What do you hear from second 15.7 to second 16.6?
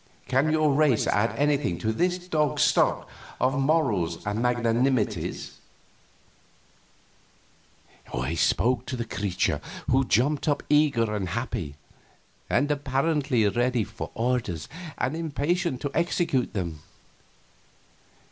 to execute